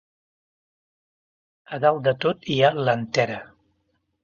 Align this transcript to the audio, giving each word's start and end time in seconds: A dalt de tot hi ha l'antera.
A 1.77 1.79
dalt 1.85 2.01
de 2.09 2.15
tot 2.27 2.51
hi 2.55 2.59
ha 2.71 2.75
l'antera. 2.89 3.39